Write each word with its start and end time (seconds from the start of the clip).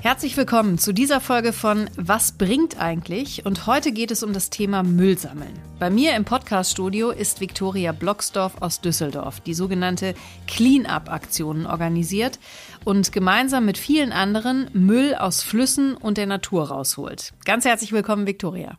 Herzlich 0.00 0.36
willkommen 0.36 0.78
zu 0.78 0.92
dieser 0.92 1.20
Folge 1.20 1.52
von 1.52 1.90
Was 1.96 2.30
bringt 2.30 2.80
eigentlich? 2.80 3.44
Und 3.44 3.66
heute 3.66 3.90
geht 3.90 4.12
es 4.12 4.22
um 4.22 4.32
das 4.32 4.48
Thema 4.48 4.84
Müll 4.84 5.18
sammeln. 5.18 5.58
Bei 5.80 5.90
mir 5.90 6.14
im 6.14 6.24
Podcaststudio 6.24 7.10
ist 7.10 7.40
Viktoria 7.40 7.90
Blocksdorf 7.90 8.62
aus 8.62 8.80
Düsseldorf, 8.80 9.40
die 9.40 9.54
sogenannte 9.54 10.14
Clean-up-Aktionen 10.46 11.66
organisiert 11.66 12.38
und 12.84 13.10
gemeinsam 13.10 13.64
mit 13.64 13.76
vielen 13.76 14.12
anderen 14.12 14.70
Müll 14.72 15.16
aus 15.16 15.42
Flüssen 15.42 15.96
und 15.96 16.16
der 16.16 16.26
Natur 16.26 16.68
rausholt. 16.68 17.32
Ganz 17.44 17.64
herzlich 17.64 17.90
willkommen, 17.90 18.28
Viktoria. 18.28 18.78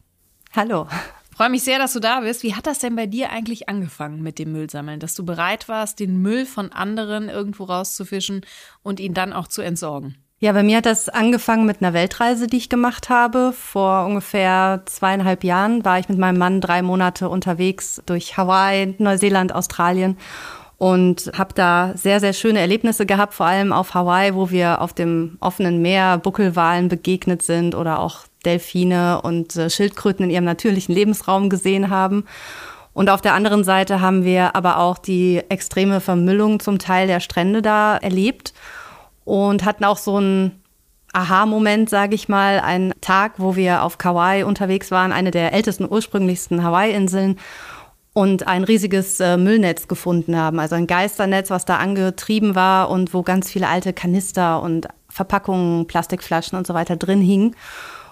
Hallo. 0.56 0.88
Freue 1.36 1.50
mich 1.50 1.64
sehr, 1.64 1.80
dass 1.80 1.94
du 1.94 2.00
da 2.00 2.22
bist. 2.22 2.44
Wie 2.44 2.56
hat 2.56 2.66
das 2.66 2.80
denn 2.80 2.96
bei 2.96 3.08
dir 3.08 3.30
eigentlich 3.30 3.68
angefangen 3.68 4.22
mit 4.22 4.40
dem 4.40 4.54
Müllsammeln? 4.54 5.02
Dass 5.02 5.16
du 5.16 5.26
bereit 5.26 5.68
warst, 5.68 6.00
den 6.00 6.22
Müll 6.22 6.46
von 6.46 6.72
anderen 6.72 7.28
irgendwo 7.28 7.66
rauszufischen 7.66 8.46
und 8.84 9.02
ihn 9.02 9.14
dann 9.14 9.34
auch 9.34 9.48
zu 9.48 9.62
entsorgen? 9.62 10.16
Ja, 10.42 10.54
bei 10.54 10.64
mir 10.64 10.78
hat 10.78 10.86
das 10.86 11.10
angefangen 11.10 11.66
mit 11.66 11.82
einer 11.82 11.94
Weltreise, 11.94 12.48
die 12.48 12.56
ich 12.56 12.70
gemacht 12.70 13.10
habe. 13.10 13.52
Vor 13.52 14.06
ungefähr 14.06 14.84
zweieinhalb 14.86 15.44
Jahren 15.44 15.84
war 15.84 16.00
ich 16.00 16.08
mit 16.08 16.18
meinem 16.18 16.38
Mann 16.38 16.62
drei 16.62 16.82
Monate 16.82 17.28
unterwegs 17.28 18.02
durch 18.06 18.38
Hawaii, 18.38 18.96
Neuseeland, 19.00 19.54
Australien 19.54 20.18
und 20.78 21.30
habe 21.38 21.54
da 21.54 21.92
sehr, 21.96 22.22
sehr 22.22 22.32
schöne 22.32 22.60
Erlebnisse 22.60 23.06
gehabt, 23.06 23.34
vor 23.34 23.48
allem 23.48 23.74
auf 23.74 23.94
Hawaii, 23.94 24.34
wo 24.34 24.50
wir 24.50 24.80
auf 24.80 24.94
dem 24.94 25.38
offenen 25.42 25.82
Meer 25.82 26.18
Buckelwalen 26.18 26.88
begegnet 26.88 27.42
sind 27.42 27.76
oder 27.76 28.00
auch 28.00 28.20
Delfine 28.46 29.22
und 29.22 29.58
äh, 29.58 29.70
Schildkröten 29.70 30.24
in 30.24 30.32
ihrem 30.32 30.46
natürlichen 30.46 30.96
Lebensraum 30.96 31.50
gesehen 31.50 31.90
haben. 31.90 32.24
Und 32.94 33.10
auf 33.10 33.20
der 33.20 33.34
anderen 33.34 33.66
Seite 33.66 34.00
haben 34.00 34.24
wir 34.24 34.56
aber 34.56 34.78
auch 34.78 35.00
die 35.00 35.42
extreme 35.50 36.00
Vermüllung 36.00 36.62
zum 36.62 36.80
Teil 36.80 37.08
der 37.08 37.20
Strände 37.20 37.62
da 37.62 37.98
erlebt 37.98 38.54
und 39.30 39.64
hatten 39.64 39.86
auch 39.86 39.98
so 39.98 40.16
einen 40.16 40.64
Aha-Moment, 41.14 41.88
sage 41.88 42.16
ich 42.16 42.30
mal, 42.30 42.60
einen 42.60 42.94
Tag, 43.00 43.34
wo 43.38 43.56
wir 43.56 43.84
auf 43.84 44.00
Kauai 44.00 44.44
unterwegs 44.44 44.90
waren, 44.90 45.12
eine 45.12 45.30
der 45.30 45.54
ältesten, 45.54 45.88
ursprünglichsten 45.88 46.64
Hawaii-Inseln 46.64 47.38
und 48.14 48.48
ein 48.48 48.64
riesiges 48.64 49.20
äh, 49.20 49.38
Müllnetz 49.38 49.88
gefunden 49.88 50.36
haben, 50.36 50.60
also 50.60 50.74
ein 50.74 50.88
Geisternetz, 50.88 51.52
was 51.52 51.66
da 51.66 51.78
angetrieben 51.78 52.56
war 52.56 52.90
und 52.90 53.14
wo 53.14 53.22
ganz 53.22 53.52
viele 53.52 53.68
alte 53.68 53.94
Kanister 53.94 54.64
und 54.64 54.88
Verpackungen, 55.10 55.86
Plastikflaschen 55.86 56.58
und 56.58 56.66
so 56.66 56.74
weiter 56.74 56.96
drin 56.96 57.22
hingen. 57.22 57.56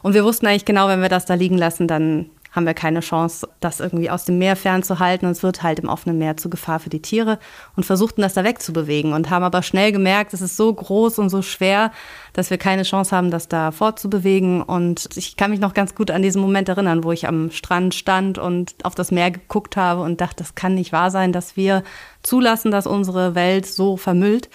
Und 0.03 0.13
wir 0.13 0.23
wussten 0.23 0.45
eigentlich 0.45 0.65
genau, 0.65 0.87
wenn 0.87 1.01
wir 1.01 1.09
das 1.09 1.25
da 1.25 1.33
liegen 1.33 1.57
lassen, 1.57 1.87
dann 1.87 2.29
haben 2.57 2.65
wir 2.65 2.73
keine 2.73 3.01
Chance, 3.01 3.47
das 3.59 3.79
irgendwie 3.79 4.09
aus 4.09 4.25
dem 4.25 4.39
Meer 4.39 4.55
fernzuhalten. 4.55 5.27
Und 5.27 5.31
es 5.31 5.43
wird 5.43 5.61
halt 5.61 5.79
im 5.79 5.89
offenen 5.89 6.17
Meer 6.17 6.37
zu 6.37 6.49
Gefahr 6.49 6.79
für 6.79 6.89
die 6.89 7.03
Tiere 7.03 7.37
und 7.75 7.85
versuchten 7.85 8.23
das 8.23 8.33
da 8.33 8.43
wegzubewegen 8.43 9.13
und 9.13 9.29
haben 9.29 9.43
aber 9.43 9.61
schnell 9.61 9.91
gemerkt, 9.91 10.33
es 10.33 10.41
ist 10.41 10.57
so 10.57 10.73
groß 10.73 11.19
und 11.19 11.29
so 11.29 11.43
schwer, 11.43 11.91
dass 12.33 12.49
wir 12.49 12.57
keine 12.57 12.81
Chance 12.81 13.15
haben, 13.15 13.29
das 13.29 13.47
da 13.47 13.71
fortzubewegen. 13.71 14.63
Und 14.63 15.07
ich 15.15 15.37
kann 15.37 15.51
mich 15.51 15.59
noch 15.59 15.75
ganz 15.75 15.93
gut 15.93 16.09
an 16.09 16.23
diesen 16.23 16.41
Moment 16.41 16.67
erinnern, 16.67 17.03
wo 17.03 17.11
ich 17.11 17.27
am 17.27 17.51
Strand 17.51 17.93
stand 17.93 18.39
und 18.39 18.73
auf 18.83 18.95
das 18.95 19.11
Meer 19.11 19.29
geguckt 19.29 19.77
habe 19.77 20.01
und 20.01 20.19
dachte, 20.19 20.37
das 20.37 20.55
kann 20.55 20.73
nicht 20.73 20.91
wahr 20.91 21.11
sein, 21.11 21.31
dass 21.31 21.55
wir 21.57 21.83
zulassen, 22.23 22.71
dass 22.71 22.87
unsere 22.87 23.35
Welt 23.35 23.67
so 23.67 23.97
vermüllt. 23.97 24.49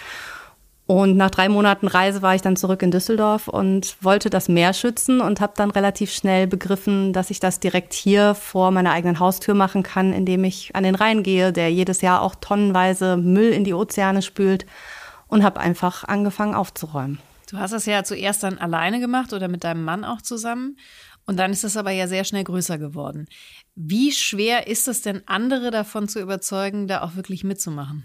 Und 0.86 1.16
nach 1.16 1.30
drei 1.30 1.48
Monaten 1.48 1.86
Reise 1.86 2.22
war 2.22 2.34
ich 2.34 2.42
dann 2.42 2.56
zurück 2.56 2.82
in 2.82 2.90
Düsseldorf 2.90 3.48
und 3.48 3.96
wollte 4.02 4.30
das 4.30 4.48
Meer 4.48 4.72
schützen 4.72 5.20
und 5.20 5.40
habe 5.40 5.52
dann 5.56 5.70
relativ 5.70 6.12
schnell 6.12 6.46
begriffen, 6.46 7.12
dass 7.12 7.30
ich 7.30 7.40
das 7.40 7.60
direkt 7.60 7.92
hier 7.92 8.34
vor 8.34 8.72
meiner 8.72 8.90
eigenen 8.90 9.20
Haustür 9.20 9.54
machen 9.54 9.84
kann, 9.84 10.12
indem 10.12 10.44
ich 10.44 10.74
an 10.74 10.82
den 10.82 10.96
Rhein 10.96 11.22
gehe, 11.22 11.52
der 11.52 11.72
jedes 11.72 12.00
Jahr 12.00 12.20
auch 12.20 12.34
tonnenweise 12.34 13.16
Müll 13.16 13.50
in 13.52 13.64
die 13.64 13.74
Ozeane 13.74 14.22
spült 14.22 14.66
und 15.28 15.44
habe 15.44 15.60
einfach 15.60 16.04
angefangen 16.04 16.54
aufzuräumen. 16.54 17.20
Du 17.48 17.58
hast 17.58 17.72
das 17.72 17.86
ja 17.86 18.02
zuerst 18.02 18.42
dann 18.42 18.58
alleine 18.58 18.98
gemacht 18.98 19.32
oder 19.32 19.46
mit 19.46 19.62
deinem 19.62 19.84
Mann 19.84 20.04
auch 20.04 20.20
zusammen. 20.20 20.76
Und 21.26 21.36
dann 21.38 21.52
ist 21.52 21.64
es 21.64 21.76
aber 21.76 21.92
ja 21.92 22.08
sehr 22.08 22.24
schnell 22.24 22.44
größer 22.44 22.78
geworden. 22.78 23.26
Wie 23.76 24.10
schwer 24.10 24.66
ist 24.66 24.88
es 24.88 25.02
denn, 25.02 25.22
andere 25.26 25.70
davon 25.70 26.08
zu 26.08 26.20
überzeugen, 26.20 26.88
da 26.88 27.02
auch 27.02 27.14
wirklich 27.14 27.44
mitzumachen? 27.44 28.04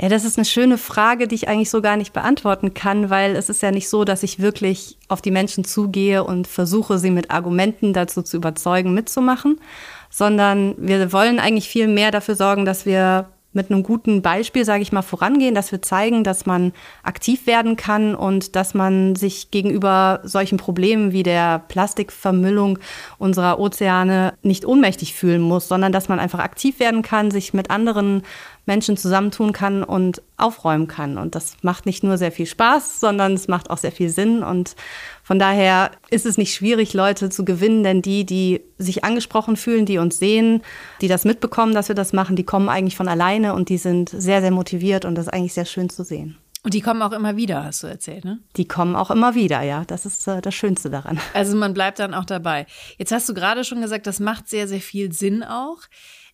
Ja, 0.00 0.08
das 0.08 0.24
ist 0.24 0.38
eine 0.38 0.44
schöne 0.44 0.78
Frage, 0.78 1.26
die 1.26 1.34
ich 1.34 1.48
eigentlich 1.48 1.70
so 1.70 1.82
gar 1.82 1.96
nicht 1.96 2.12
beantworten 2.12 2.72
kann, 2.72 3.10
weil 3.10 3.34
es 3.34 3.48
ist 3.48 3.62
ja 3.62 3.72
nicht 3.72 3.88
so, 3.88 4.04
dass 4.04 4.22
ich 4.22 4.38
wirklich 4.38 4.96
auf 5.08 5.20
die 5.20 5.32
Menschen 5.32 5.64
zugehe 5.64 6.22
und 6.22 6.46
versuche, 6.46 6.98
sie 6.98 7.10
mit 7.10 7.32
Argumenten 7.32 7.92
dazu 7.92 8.22
zu 8.22 8.36
überzeugen, 8.36 8.94
mitzumachen, 8.94 9.60
sondern 10.08 10.76
wir 10.78 11.12
wollen 11.12 11.40
eigentlich 11.40 11.68
viel 11.68 11.88
mehr 11.88 12.12
dafür 12.12 12.36
sorgen, 12.36 12.64
dass 12.64 12.86
wir 12.86 13.28
mit 13.52 13.70
einem 13.70 13.82
guten 13.82 14.22
Beispiel, 14.22 14.64
sage 14.64 14.82
ich 14.82 14.92
mal, 14.92 15.02
vorangehen, 15.02 15.54
dass 15.54 15.72
wir 15.72 15.82
zeigen, 15.82 16.22
dass 16.22 16.46
man 16.46 16.72
aktiv 17.02 17.46
werden 17.46 17.76
kann 17.76 18.14
und 18.14 18.54
dass 18.56 18.74
man 18.74 19.16
sich 19.16 19.50
gegenüber 19.50 20.20
solchen 20.22 20.58
Problemen 20.58 21.12
wie 21.12 21.22
der 21.22 21.58
Plastikvermüllung 21.66 22.78
unserer 23.18 23.58
Ozeane 23.58 24.34
nicht 24.42 24.64
ohnmächtig 24.64 25.14
fühlen 25.14 25.40
muss, 25.40 25.66
sondern 25.66 25.92
dass 25.92 26.08
man 26.08 26.20
einfach 26.20 26.40
aktiv 26.40 26.78
werden 26.78 27.02
kann, 27.02 27.30
sich 27.30 27.52
mit 27.52 27.70
anderen 27.70 28.22
Menschen 28.68 28.96
zusammentun 28.96 29.52
kann 29.52 29.82
und 29.82 30.22
aufräumen 30.36 30.86
kann. 30.86 31.18
Und 31.18 31.34
das 31.34 31.56
macht 31.62 31.86
nicht 31.86 32.04
nur 32.04 32.16
sehr 32.16 32.30
viel 32.30 32.46
Spaß, 32.46 33.00
sondern 33.00 33.32
es 33.32 33.48
macht 33.48 33.70
auch 33.70 33.78
sehr 33.78 33.90
viel 33.90 34.10
Sinn. 34.10 34.44
Und 34.44 34.76
von 35.24 35.40
daher 35.40 35.90
ist 36.10 36.26
es 36.26 36.38
nicht 36.38 36.54
schwierig, 36.54 36.94
Leute 36.94 37.30
zu 37.30 37.44
gewinnen, 37.44 37.82
denn 37.82 38.02
die, 38.02 38.24
die 38.24 38.60
sich 38.78 39.02
angesprochen 39.02 39.56
fühlen, 39.56 39.86
die 39.86 39.98
uns 39.98 40.20
sehen, 40.20 40.62
die 41.00 41.08
das 41.08 41.24
mitbekommen, 41.24 41.74
dass 41.74 41.88
wir 41.88 41.96
das 41.96 42.12
machen, 42.12 42.36
die 42.36 42.44
kommen 42.44 42.68
eigentlich 42.68 42.96
von 42.96 43.08
alleine 43.08 43.54
und 43.54 43.68
die 43.70 43.78
sind 43.78 44.10
sehr, 44.10 44.40
sehr 44.40 44.52
motiviert 44.52 45.04
und 45.04 45.16
das 45.16 45.26
ist 45.26 45.32
eigentlich 45.32 45.54
sehr 45.54 45.64
schön 45.64 45.90
zu 45.90 46.04
sehen. 46.04 46.38
Und 46.64 46.74
die 46.74 46.80
kommen 46.80 47.02
auch 47.02 47.12
immer 47.12 47.36
wieder, 47.36 47.64
hast 47.64 47.82
du 47.82 47.86
erzählt, 47.86 48.24
ne? 48.24 48.40
Die 48.56 48.66
kommen 48.66 48.96
auch 48.96 49.10
immer 49.10 49.34
wieder, 49.34 49.62
ja. 49.62 49.84
Das 49.86 50.04
ist 50.04 50.26
äh, 50.26 50.40
das 50.40 50.54
Schönste 50.54 50.90
daran. 50.90 51.18
Also 51.32 51.56
man 51.56 51.72
bleibt 51.72 51.98
dann 51.98 52.14
auch 52.14 52.24
dabei. 52.24 52.66
Jetzt 52.98 53.12
hast 53.12 53.28
du 53.28 53.34
gerade 53.34 53.64
schon 53.64 53.80
gesagt, 53.80 54.06
das 54.06 54.18
macht 54.18 54.48
sehr, 54.48 54.66
sehr 54.66 54.80
viel 54.80 55.12
Sinn 55.12 55.44
auch. 55.44 55.78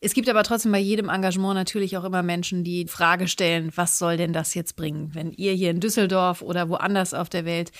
Es 0.04 0.12
gibt 0.12 0.28
aber 0.28 0.42
trotzdem 0.42 0.70
bei 0.70 0.78
jedem 0.78 1.08
Engagement 1.08 1.54
natürlich 1.54 1.96
auch 1.96 2.04
immer 2.04 2.22
Menschen, 2.22 2.62
die 2.62 2.86
Frage 2.86 3.26
stellen, 3.26 3.72
was 3.74 3.98
soll 3.98 4.18
denn 4.18 4.34
das 4.34 4.52
jetzt 4.52 4.76
bringen? 4.76 5.10
Wenn 5.14 5.32
ihr 5.32 5.52
hier 5.54 5.70
in 5.70 5.80
Düsseldorf 5.80 6.42
oder 6.42 6.68
woanders 6.68 7.14
auf 7.14 7.30
der 7.30 7.46
Welt 7.46 7.72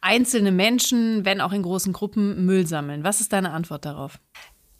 einzelne 0.00 0.52
Menschen, 0.52 1.24
wenn 1.24 1.40
auch 1.40 1.52
in 1.52 1.62
großen 1.62 1.92
Gruppen, 1.92 2.46
Müll 2.46 2.68
sammeln. 2.68 3.02
Was 3.02 3.20
ist 3.20 3.32
deine 3.32 3.50
Antwort 3.50 3.84
darauf? 3.84 4.20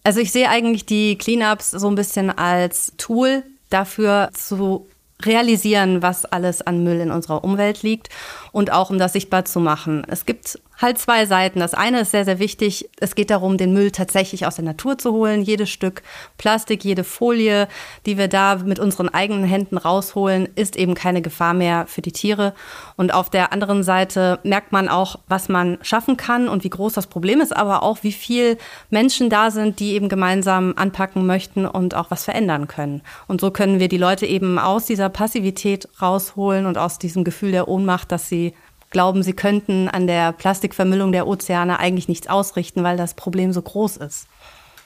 Also 0.04 0.20
ich 0.20 0.30
sehe 0.30 0.48
eigentlich 0.48 0.86
die 0.86 1.18
Cleanups 1.18 1.72
so 1.72 1.88
ein 1.88 1.96
bisschen 1.96 2.30
als 2.30 2.92
Tool 2.98 3.42
dafür 3.68 4.30
zu 4.32 4.86
realisieren, 5.26 6.02
was 6.02 6.24
alles 6.24 6.62
an 6.62 6.84
Müll 6.84 7.00
in 7.00 7.10
unserer 7.10 7.42
Umwelt 7.42 7.82
liegt 7.82 8.10
und 8.52 8.70
auch 8.70 8.90
um 8.90 8.98
das 8.98 9.12
sichtbar 9.12 9.44
zu 9.44 9.58
machen. 9.58 10.04
Es 10.06 10.24
gibt 10.24 10.60
halt 10.82 10.98
zwei 10.98 11.26
Seiten. 11.26 11.60
Das 11.60 11.74
eine 11.74 12.00
ist 12.00 12.10
sehr, 12.10 12.24
sehr 12.24 12.38
wichtig. 12.38 12.90
Es 13.00 13.14
geht 13.14 13.30
darum, 13.30 13.56
den 13.56 13.72
Müll 13.72 13.90
tatsächlich 13.90 14.46
aus 14.46 14.56
der 14.56 14.64
Natur 14.64 14.98
zu 14.98 15.12
holen. 15.12 15.42
Jedes 15.42 15.70
Stück 15.70 16.02
Plastik, 16.38 16.84
jede 16.84 17.04
Folie, 17.04 17.68
die 18.06 18.18
wir 18.18 18.28
da 18.28 18.56
mit 18.56 18.78
unseren 18.78 19.08
eigenen 19.08 19.44
Händen 19.44 19.78
rausholen, 19.78 20.48
ist 20.54 20.76
eben 20.76 20.94
keine 20.94 21.22
Gefahr 21.22 21.54
mehr 21.54 21.86
für 21.86 22.02
die 22.02 22.12
Tiere. 22.12 22.54
Und 22.96 23.14
auf 23.14 23.30
der 23.30 23.52
anderen 23.52 23.82
Seite 23.82 24.40
merkt 24.42 24.72
man 24.72 24.88
auch, 24.88 25.16
was 25.28 25.48
man 25.48 25.78
schaffen 25.82 26.16
kann 26.16 26.48
und 26.48 26.64
wie 26.64 26.70
groß 26.70 26.92
das 26.92 27.06
Problem 27.06 27.40
ist, 27.40 27.56
aber 27.56 27.82
auch, 27.82 27.98
wie 28.02 28.12
viel 28.12 28.58
Menschen 28.90 29.30
da 29.30 29.50
sind, 29.50 29.80
die 29.80 29.92
eben 29.92 30.08
gemeinsam 30.08 30.74
anpacken 30.76 31.26
möchten 31.26 31.66
und 31.66 31.94
auch 31.94 32.10
was 32.10 32.24
verändern 32.24 32.66
können. 32.66 33.02
Und 33.28 33.40
so 33.40 33.50
können 33.50 33.80
wir 33.80 33.88
die 33.88 33.98
Leute 33.98 34.26
eben 34.26 34.58
aus 34.58 34.86
dieser 34.86 35.08
Passivität 35.08 35.88
rausholen 36.00 36.66
und 36.66 36.78
aus 36.78 36.98
diesem 36.98 37.24
Gefühl 37.24 37.52
der 37.52 37.68
Ohnmacht, 37.68 38.12
dass 38.12 38.28
sie 38.28 38.54
glauben, 38.92 39.22
sie 39.22 39.32
könnten 39.32 39.88
an 39.88 40.06
der 40.06 40.32
Plastikvermüllung 40.32 41.12
der 41.12 41.26
Ozeane 41.26 41.78
eigentlich 41.78 42.08
nichts 42.08 42.28
ausrichten, 42.28 42.84
weil 42.84 42.96
das 42.96 43.14
Problem 43.14 43.52
so 43.52 43.62
groß 43.62 43.96
ist. 43.98 44.28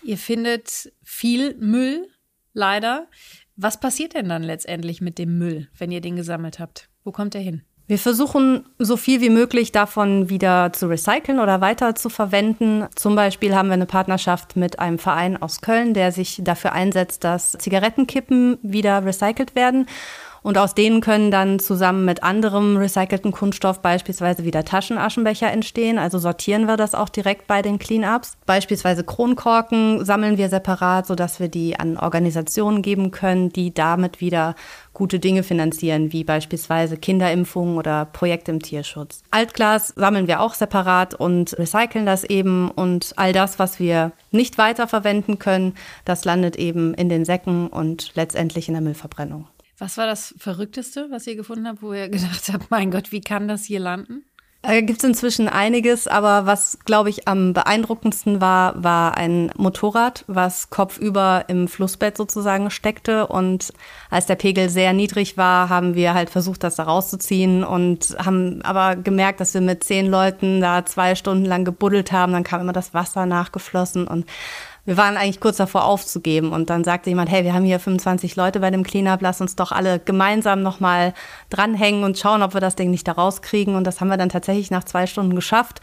Ihr 0.02 0.18
findet 0.18 0.92
viel 1.02 1.54
Müll, 1.56 2.08
leider. 2.52 3.06
Was 3.56 3.80
passiert 3.80 4.14
denn 4.14 4.28
dann 4.28 4.42
letztendlich 4.42 5.00
mit 5.00 5.18
dem 5.18 5.38
Müll, 5.38 5.68
wenn 5.78 5.90
ihr 5.90 6.00
den 6.00 6.16
gesammelt 6.16 6.58
habt? 6.58 6.88
Wo 7.04 7.12
kommt 7.12 7.34
er 7.34 7.40
hin? 7.40 7.62
Wir 7.88 7.98
versuchen 7.98 8.66
so 8.78 8.96
viel 8.96 9.20
wie 9.20 9.30
möglich 9.30 9.70
davon 9.70 10.28
wieder 10.28 10.72
zu 10.72 10.88
recyceln 10.88 11.38
oder 11.38 11.60
weiter 11.60 11.94
zu 11.94 12.08
verwenden. 12.08 12.84
Zum 12.96 13.14
Beispiel 13.14 13.54
haben 13.54 13.68
wir 13.68 13.74
eine 13.74 13.86
Partnerschaft 13.86 14.56
mit 14.56 14.80
einem 14.80 14.98
Verein 14.98 15.40
aus 15.40 15.60
Köln, 15.60 15.94
der 15.94 16.10
sich 16.10 16.40
dafür 16.42 16.72
einsetzt, 16.72 17.22
dass 17.22 17.52
Zigarettenkippen 17.52 18.58
wieder 18.62 19.04
recycelt 19.04 19.54
werden. 19.54 19.86
Und 20.46 20.58
aus 20.58 20.74
denen 20.74 21.00
können 21.00 21.32
dann 21.32 21.58
zusammen 21.58 22.04
mit 22.04 22.22
anderem 22.22 22.76
recycelten 22.76 23.32
Kunststoff 23.32 23.80
beispielsweise 23.80 24.44
wieder 24.44 24.64
Taschenaschenbecher 24.64 25.50
entstehen. 25.50 25.98
Also 25.98 26.20
sortieren 26.20 26.66
wir 26.68 26.76
das 26.76 26.94
auch 26.94 27.08
direkt 27.08 27.48
bei 27.48 27.62
den 27.62 27.80
Cleanups. 27.80 28.36
Beispielsweise 28.46 29.02
Kronkorken 29.02 30.04
sammeln 30.04 30.38
wir 30.38 30.48
separat, 30.48 31.08
sodass 31.08 31.40
wir 31.40 31.48
die 31.48 31.80
an 31.80 31.96
Organisationen 31.96 32.82
geben 32.82 33.10
können, 33.10 33.48
die 33.48 33.74
damit 33.74 34.20
wieder 34.20 34.54
gute 34.92 35.18
Dinge 35.18 35.42
finanzieren, 35.42 36.12
wie 36.12 36.22
beispielsweise 36.22 36.96
Kinderimpfungen 36.96 37.76
oder 37.76 38.04
Projekte 38.04 38.52
im 38.52 38.62
Tierschutz. 38.62 39.24
Altglas 39.32 39.94
sammeln 39.96 40.28
wir 40.28 40.40
auch 40.40 40.54
separat 40.54 41.14
und 41.14 41.58
recyceln 41.58 42.06
das 42.06 42.22
eben 42.22 42.70
und 42.70 43.14
all 43.16 43.32
das, 43.32 43.58
was 43.58 43.80
wir 43.80 44.12
nicht 44.30 44.58
weiterverwenden 44.58 45.40
können, 45.40 45.74
das 46.04 46.24
landet 46.24 46.54
eben 46.54 46.94
in 46.94 47.08
den 47.08 47.24
Säcken 47.24 47.66
und 47.66 48.12
letztendlich 48.14 48.68
in 48.68 48.74
der 48.74 48.82
Müllverbrennung. 48.82 49.48
Was 49.78 49.98
war 49.98 50.06
das 50.06 50.34
Verrückteste, 50.38 51.08
was 51.10 51.26
ihr 51.26 51.36
gefunden 51.36 51.66
habt, 51.68 51.82
wo 51.82 51.92
ihr 51.92 52.08
gedacht 52.10 52.50
habt, 52.52 52.70
mein 52.70 52.90
Gott, 52.90 53.12
wie 53.12 53.20
kann 53.20 53.48
das 53.48 53.64
hier 53.64 53.80
landen? 53.80 54.24
Äh, 54.66 54.82
Gibt 54.82 54.98
es 54.98 55.04
inzwischen 55.04 55.48
einiges, 55.48 56.08
aber 56.08 56.46
was, 56.46 56.78
glaube 56.84 57.08
ich, 57.08 57.28
am 57.28 57.52
beeindruckendsten 57.52 58.40
war, 58.40 58.82
war 58.82 59.16
ein 59.16 59.52
Motorrad, 59.56 60.24
was 60.26 60.70
kopfüber 60.70 61.44
im 61.46 61.68
Flussbett 61.68 62.16
sozusagen 62.16 62.70
steckte. 62.70 63.28
Und 63.28 63.72
als 64.10 64.26
der 64.26 64.34
Pegel 64.34 64.68
sehr 64.68 64.92
niedrig 64.92 65.36
war, 65.36 65.68
haben 65.68 65.94
wir 65.94 66.14
halt 66.14 66.30
versucht, 66.30 66.64
das 66.64 66.74
da 66.76 66.82
rauszuziehen 66.82 67.62
und 67.62 68.16
haben 68.18 68.60
aber 68.62 68.96
gemerkt, 68.96 69.40
dass 69.40 69.54
wir 69.54 69.60
mit 69.60 69.84
zehn 69.84 70.06
Leuten 70.06 70.60
da 70.60 70.84
zwei 70.84 71.14
Stunden 71.14 71.44
lang 71.44 71.64
gebuddelt 71.64 72.10
haben. 72.10 72.32
Dann 72.32 72.44
kam 72.44 72.60
immer 72.60 72.72
das 72.72 72.92
Wasser 72.92 73.24
nachgeflossen 73.24 74.08
und 74.08 74.26
wir 74.86 74.96
waren 74.96 75.16
eigentlich 75.16 75.40
kurz 75.40 75.56
davor 75.56 75.84
aufzugeben 75.84 76.52
und 76.52 76.70
dann 76.70 76.84
sagte 76.84 77.10
jemand, 77.10 77.28
hey, 77.28 77.44
wir 77.44 77.52
haben 77.52 77.64
hier 77.64 77.80
25 77.80 78.36
Leute 78.36 78.60
bei 78.60 78.70
dem 78.70 78.84
Cleanup, 78.84 79.20
lass 79.20 79.40
uns 79.40 79.56
doch 79.56 79.72
alle 79.72 79.98
gemeinsam 79.98 80.62
nochmal 80.62 81.12
dranhängen 81.50 82.04
und 82.04 82.18
schauen, 82.18 82.42
ob 82.42 82.54
wir 82.54 82.60
das 82.60 82.76
Ding 82.76 82.90
nicht 82.90 83.06
da 83.06 83.12
rauskriegen. 83.12 83.74
Und 83.74 83.84
das 83.84 84.00
haben 84.00 84.08
wir 84.08 84.16
dann 84.16 84.28
tatsächlich 84.28 84.70
nach 84.70 84.84
zwei 84.84 85.06
Stunden 85.06 85.34
geschafft. 85.34 85.80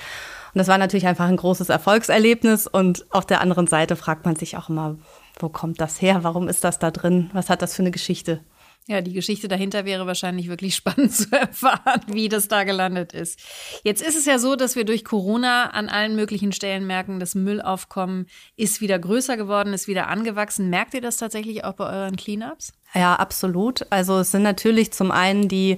Und 0.53 0.59
das 0.59 0.69
war 0.69 0.77
natürlich 0.77 1.05
einfach 1.05 1.25
ein 1.25 1.35
großes 1.35 1.67
Erfolgserlebnis. 1.67 2.65
Und 2.65 3.05
auf 3.11 3.25
der 3.25 3.41
anderen 3.41 3.67
Seite 3.67 3.97
fragt 3.97 4.25
man 4.25 4.38
sich 4.38 4.55
auch 4.55 4.69
immer, 4.69 4.95
wo 5.38 5.50
kommt 5.50 5.81
das 5.81 6.01
her? 6.01 6.23
Warum 6.23 6.47
ist 6.47 6.63
das 6.63 6.79
da 6.79 6.89
drin? 6.89 7.29
Was 7.33 7.50
hat 7.50 7.61
das 7.61 7.75
für 7.75 7.83
eine 7.83 7.91
Geschichte? 7.91 8.39
Ja, 8.88 9.00
die 9.00 9.13
Geschichte 9.13 9.47
dahinter 9.47 9.85
wäre 9.85 10.07
wahrscheinlich 10.07 10.50
wirklich 10.50 10.75
spannend 10.75 11.13
zu 11.13 11.31
erfahren, 11.31 12.01
wie 12.07 12.30
das 12.30 12.47
da 12.47 12.63
gelandet 12.63 13.13
ist. 13.13 13.39
Jetzt 13.83 14.01
ist 14.01 14.18
es 14.18 14.25
ja 14.25 14.39
so, 14.39 14.56
dass 14.56 14.75
wir 14.75 14.83
durch 14.83 15.06
Corona 15.06 15.69
an 15.69 15.89
allen 15.89 16.15
möglichen 16.15 16.51
Stellen 16.51 16.85
merken, 16.85 17.19
das 17.19 17.35
Müllaufkommen 17.35 18.27
ist 18.56 18.81
wieder 18.81 19.00
größer 19.00 19.38
geworden, 19.38 19.74
ist 19.74 19.88
wieder 19.88 20.07
angewachsen. 20.07 20.69
Merkt 20.69 20.94
ihr 20.94 21.01
das 21.01 21.18
tatsächlich 21.18 21.63
auch 21.63 21.74
bei 21.74 21.85
euren 21.85 22.18
Cleanups? 22.18 22.74
Ja, 22.95 23.15
absolut. 23.15 23.87
Also 23.89 24.19
es 24.19 24.29
sind 24.29 24.43
natürlich 24.43 24.93
zum 24.93 25.11
einen 25.11 25.47
die 25.47 25.77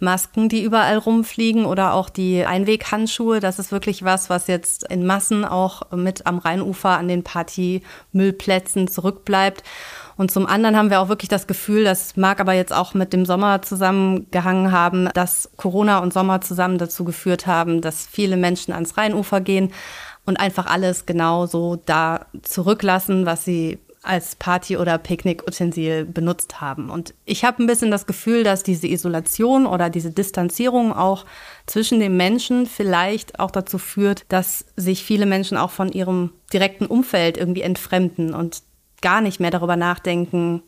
Masken, 0.00 0.48
die 0.48 0.62
überall 0.62 0.96
rumfliegen 0.96 1.66
oder 1.66 1.92
auch 1.92 2.08
die 2.08 2.44
Einweghandschuhe. 2.46 3.40
Das 3.40 3.58
ist 3.58 3.70
wirklich 3.70 4.02
was, 4.02 4.30
was 4.30 4.46
jetzt 4.46 4.90
in 4.90 5.04
Massen 5.04 5.44
auch 5.44 5.90
mit 5.92 6.26
am 6.26 6.38
Rheinufer 6.38 6.90
an 6.96 7.08
den 7.08 7.22
Partymüllplätzen 7.22 8.88
zurückbleibt. 8.88 9.62
Und 10.16 10.30
zum 10.30 10.46
anderen 10.46 10.76
haben 10.76 10.88
wir 10.90 11.00
auch 11.00 11.08
wirklich 11.08 11.28
das 11.28 11.46
Gefühl, 11.46 11.84
das 11.84 12.16
mag 12.16 12.40
aber 12.40 12.54
jetzt 12.54 12.72
auch 12.72 12.94
mit 12.94 13.12
dem 13.12 13.26
Sommer 13.26 13.60
zusammengehangen 13.60 14.72
haben, 14.72 15.10
dass 15.12 15.50
Corona 15.56 15.98
und 15.98 16.14
Sommer 16.14 16.40
zusammen 16.40 16.78
dazu 16.78 17.04
geführt 17.04 17.46
haben, 17.46 17.82
dass 17.82 18.06
viele 18.06 18.36
Menschen 18.38 18.72
ans 18.72 18.96
Rheinufer 18.96 19.40
gehen 19.42 19.72
und 20.24 20.38
einfach 20.38 20.66
alles 20.66 21.04
genau 21.04 21.46
so 21.46 21.76
da 21.76 22.26
zurücklassen, 22.42 23.26
was 23.26 23.44
sie 23.44 23.78
als 24.04 24.36
Party- 24.36 24.76
oder 24.76 24.98
Picknickutensil 24.98 26.04
benutzt 26.04 26.60
haben. 26.60 26.90
Und 26.90 27.14
ich 27.24 27.44
habe 27.44 27.62
ein 27.62 27.66
bisschen 27.66 27.90
das 27.90 28.06
Gefühl, 28.06 28.44
dass 28.44 28.62
diese 28.62 28.86
Isolation 28.86 29.66
oder 29.66 29.90
diese 29.90 30.10
Distanzierung 30.10 30.92
auch 30.92 31.24
zwischen 31.66 32.00
den 32.00 32.16
Menschen 32.16 32.66
vielleicht 32.66 33.40
auch 33.40 33.50
dazu 33.50 33.78
führt, 33.78 34.24
dass 34.28 34.66
sich 34.76 35.04
viele 35.04 35.26
Menschen 35.26 35.56
auch 35.56 35.70
von 35.70 35.90
ihrem 35.90 36.32
direkten 36.52 36.86
Umfeld 36.86 37.36
irgendwie 37.36 37.62
entfremden 37.62 38.34
und 38.34 38.62
gar 39.00 39.20
nicht 39.20 39.40
mehr 39.40 39.50
darüber 39.50 39.76
nachdenken, 39.76 40.62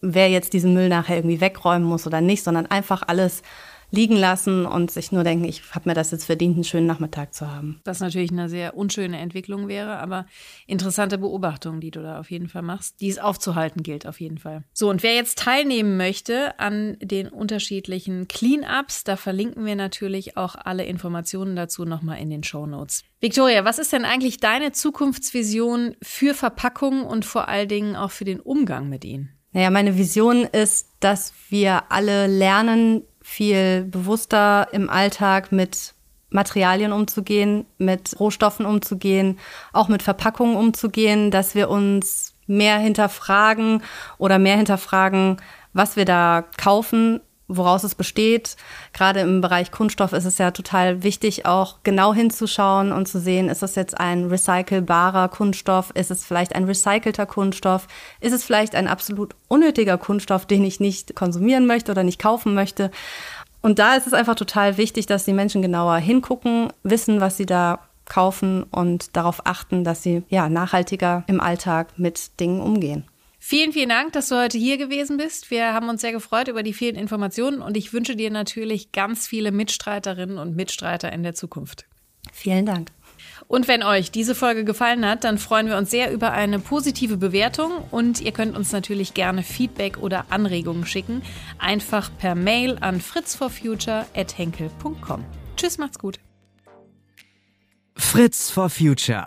wer 0.00 0.28
jetzt 0.28 0.52
diesen 0.52 0.74
Müll 0.74 0.88
nachher 0.88 1.16
irgendwie 1.16 1.40
wegräumen 1.40 1.88
muss 1.88 2.06
oder 2.06 2.20
nicht, 2.20 2.44
sondern 2.44 2.66
einfach 2.66 3.02
alles 3.06 3.42
liegen 3.90 4.16
lassen 4.16 4.66
und 4.66 4.90
sich 4.90 5.12
nur 5.12 5.24
denken, 5.24 5.44
ich 5.44 5.62
habe 5.74 5.88
mir 5.88 5.94
das 5.94 6.10
jetzt 6.10 6.24
verdient, 6.24 6.56
einen 6.56 6.64
schönen 6.64 6.86
Nachmittag 6.86 7.34
zu 7.34 7.50
haben. 7.50 7.80
Das 7.84 8.00
natürlich 8.00 8.30
eine 8.30 8.48
sehr 8.48 8.76
unschöne 8.76 9.18
Entwicklung 9.18 9.68
wäre, 9.68 9.98
aber 9.98 10.26
interessante 10.66 11.18
Beobachtung, 11.18 11.80
die 11.80 11.90
du 11.90 12.02
da 12.02 12.20
auf 12.20 12.30
jeden 12.30 12.48
Fall 12.48 12.62
machst, 12.62 13.00
die 13.00 13.08
es 13.08 13.18
aufzuhalten 13.18 13.82
gilt 13.82 14.06
auf 14.06 14.20
jeden 14.20 14.38
Fall. 14.38 14.64
So, 14.72 14.90
und 14.90 15.02
wer 15.02 15.14
jetzt 15.14 15.38
teilnehmen 15.38 15.96
möchte 15.96 16.58
an 16.58 16.96
den 17.00 17.28
unterschiedlichen 17.28 18.28
Cleanups, 18.28 19.04
da 19.04 19.16
verlinken 19.16 19.64
wir 19.64 19.76
natürlich 19.76 20.36
auch 20.36 20.54
alle 20.54 20.84
Informationen 20.84 21.56
dazu 21.56 21.84
nochmal 21.84 22.18
in 22.18 22.30
den 22.30 22.42
Show 22.42 22.66
Notes. 22.66 23.04
Victoria, 23.20 23.64
was 23.64 23.78
ist 23.78 23.92
denn 23.92 24.04
eigentlich 24.04 24.38
deine 24.38 24.72
Zukunftsvision 24.72 25.96
für 26.02 26.34
Verpackungen 26.34 27.04
und 27.04 27.24
vor 27.24 27.48
allen 27.48 27.68
Dingen 27.68 27.96
auch 27.96 28.10
für 28.10 28.24
den 28.24 28.40
Umgang 28.40 28.88
mit 28.88 29.04
ihnen? 29.04 29.30
Naja, 29.52 29.70
meine 29.70 29.96
Vision 29.96 30.44
ist, 30.44 30.88
dass 31.00 31.32
wir 31.48 31.90
alle 31.90 32.26
lernen, 32.26 33.02
viel 33.28 33.84
bewusster 33.84 34.68
im 34.72 34.88
Alltag 34.88 35.52
mit 35.52 35.92
Materialien 36.30 36.92
umzugehen, 36.92 37.66
mit 37.76 38.18
Rohstoffen 38.18 38.64
umzugehen, 38.64 39.38
auch 39.74 39.88
mit 39.88 40.02
Verpackungen 40.02 40.56
umzugehen, 40.56 41.30
dass 41.30 41.54
wir 41.54 41.68
uns 41.68 42.34
mehr 42.46 42.78
hinterfragen 42.78 43.82
oder 44.16 44.38
mehr 44.38 44.56
hinterfragen, 44.56 45.36
was 45.74 45.96
wir 45.96 46.06
da 46.06 46.42
kaufen, 46.56 47.20
woraus 47.48 47.82
es 47.82 47.94
besteht. 47.94 48.56
Gerade 48.92 49.20
im 49.20 49.40
Bereich 49.40 49.72
Kunststoff 49.72 50.12
ist 50.12 50.26
es 50.26 50.38
ja 50.38 50.50
total 50.50 51.02
wichtig, 51.02 51.46
auch 51.46 51.78
genau 51.82 52.14
hinzuschauen 52.14 52.92
und 52.92 53.08
zu 53.08 53.18
sehen, 53.18 53.48
ist 53.48 53.62
das 53.62 53.74
jetzt 53.74 53.98
ein 53.98 54.26
recycelbarer 54.26 55.28
Kunststoff? 55.28 55.90
Ist 55.94 56.10
es 56.10 56.24
vielleicht 56.24 56.54
ein 56.54 56.64
recycelter 56.64 57.26
Kunststoff? 57.26 57.88
Ist 58.20 58.32
es 58.32 58.44
vielleicht 58.44 58.74
ein 58.74 58.86
absolut 58.86 59.34
unnötiger 59.48 59.98
Kunststoff, 59.98 60.46
den 60.46 60.62
ich 60.64 60.78
nicht 60.78 61.16
konsumieren 61.16 61.66
möchte 61.66 61.90
oder 61.90 62.04
nicht 62.04 62.20
kaufen 62.20 62.54
möchte? 62.54 62.90
Und 63.60 63.78
da 63.78 63.96
ist 63.96 64.06
es 64.06 64.12
einfach 64.12 64.36
total 64.36 64.76
wichtig, 64.76 65.06
dass 65.06 65.24
die 65.24 65.32
Menschen 65.32 65.62
genauer 65.62 65.96
hingucken, 65.96 66.72
wissen, 66.84 67.20
was 67.20 67.36
sie 67.36 67.46
da 67.46 67.80
kaufen 68.04 68.62
und 68.62 69.16
darauf 69.16 69.46
achten, 69.46 69.84
dass 69.84 70.02
sie 70.02 70.22
ja 70.28 70.48
nachhaltiger 70.48 71.24
im 71.26 71.40
Alltag 71.40 71.98
mit 71.98 72.40
Dingen 72.40 72.60
umgehen. 72.60 73.04
Vielen, 73.50 73.72
vielen 73.72 73.88
Dank, 73.88 74.12
dass 74.12 74.28
du 74.28 74.36
heute 74.36 74.58
hier 74.58 74.76
gewesen 74.76 75.16
bist. 75.16 75.50
Wir 75.50 75.72
haben 75.72 75.88
uns 75.88 76.02
sehr 76.02 76.12
gefreut 76.12 76.48
über 76.48 76.62
die 76.62 76.74
vielen 76.74 76.96
Informationen 76.96 77.62
und 77.62 77.78
ich 77.78 77.94
wünsche 77.94 78.14
dir 78.14 78.30
natürlich 78.30 78.92
ganz 78.92 79.26
viele 79.26 79.52
Mitstreiterinnen 79.52 80.36
und 80.36 80.54
Mitstreiter 80.54 81.10
in 81.10 81.22
der 81.22 81.32
Zukunft. 81.32 81.86
Vielen 82.30 82.66
Dank. 82.66 82.90
Und 83.46 83.66
wenn 83.66 83.82
euch 83.82 84.10
diese 84.10 84.34
Folge 84.34 84.66
gefallen 84.66 85.06
hat, 85.06 85.24
dann 85.24 85.38
freuen 85.38 85.66
wir 85.66 85.78
uns 85.78 85.90
sehr 85.90 86.12
über 86.12 86.32
eine 86.32 86.58
positive 86.58 87.16
Bewertung 87.16 87.72
und 87.90 88.20
ihr 88.20 88.32
könnt 88.32 88.54
uns 88.54 88.70
natürlich 88.70 89.14
gerne 89.14 89.42
Feedback 89.42 89.96
oder 89.96 90.26
Anregungen 90.28 90.84
schicken. 90.84 91.22
Einfach 91.56 92.10
per 92.18 92.34
Mail 92.34 92.76
an 92.82 93.00
fritzforfuture.henkel.com. 93.00 95.24
Tschüss, 95.56 95.78
macht's 95.78 95.98
gut. 95.98 96.20
Fritz 97.96 98.50
for 98.50 98.68
Future 98.68 99.26